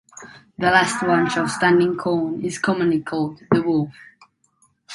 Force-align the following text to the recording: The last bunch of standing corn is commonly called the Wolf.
The 0.57 0.71
last 0.71 0.99
bunch 1.01 1.37
of 1.37 1.47
standing 1.51 1.95
corn 1.95 2.41
is 2.43 2.57
commonly 2.57 3.01
called 3.01 3.39
the 3.51 3.61
Wolf. 3.61 3.93